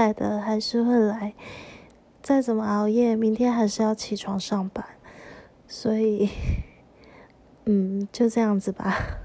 [0.00, 1.34] 来的还是会来，
[2.22, 4.84] 再怎么熬夜，明天还是要起床上班。
[5.68, 6.30] 所以
[7.66, 9.19] 嗯，就这样子吧。